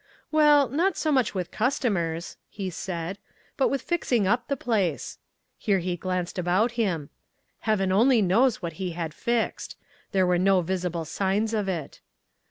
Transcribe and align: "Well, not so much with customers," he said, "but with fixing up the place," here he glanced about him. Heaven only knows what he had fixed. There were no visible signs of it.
"Well, 0.31 0.67
not 0.67 0.97
so 0.97 1.11
much 1.11 1.35
with 1.35 1.51
customers," 1.51 2.35
he 2.49 2.71
said, 2.71 3.19
"but 3.55 3.67
with 3.67 3.83
fixing 3.83 4.25
up 4.25 4.47
the 4.47 4.57
place," 4.57 5.19
here 5.59 5.77
he 5.77 5.95
glanced 5.95 6.39
about 6.39 6.71
him. 6.71 7.11
Heaven 7.69 7.91
only 7.91 8.19
knows 8.19 8.63
what 8.63 8.73
he 8.81 8.93
had 8.93 9.13
fixed. 9.13 9.75
There 10.11 10.25
were 10.25 10.39
no 10.39 10.61
visible 10.61 11.05
signs 11.05 11.53
of 11.53 11.69
it. 11.69 12.01